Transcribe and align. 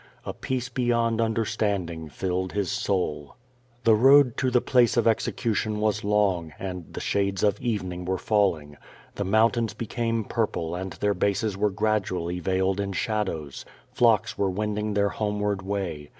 A 0.25 0.33
peace 0.33 0.67
beyond 0.67 1.21
understanding 1.21 2.09
filled 2.09 2.53
his 2.53 2.71
soul. 2.71 3.35
The 3.83 3.93
road 3.93 4.35
to 4.37 4.49
the 4.49 4.59
place 4.59 4.97
of 4.97 5.05
execution 5.05 5.79
was 5.79 6.03
long, 6.03 6.53
and 6.57 6.91
the 6.91 6.99
shades 6.99 7.43
of 7.43 7.61
evening 7.61 8.05
were 8.05 8.17
falling. 8.17 8.77
The 9.13 9.23
mountains 9.25 9.75
became 9.75 10.23
purple 10.23 10.73
and 10.73 10.93
their 10.93 11.13
bai^s 11.13 11.55
were 11.55 11.69
gradually 11.69 12.39
veiled 12.39 12.79
in 12.79 12.93
shadows. 12.93 13.63
Flocks 13.93 14.39
were 14.39 14.49
wending 14.49 14.95
their 14.95 15.09
homeward 15.09 15.61
way. 15.61 16.09